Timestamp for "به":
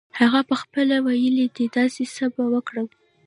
2.33-2.43